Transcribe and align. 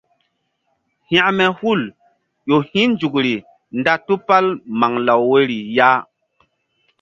Hekme 1.09 1.45
hul 1.59 1.81
ƴo 2.47 2.57
hi̧ 2.69 2.83
nzukri 2.91 3.33
nda 3.79 3.93
tupal 4.05 4.45
maŋlaw 4.79 5.21
woyri 5.29 5.57
ya. 5.77 5.89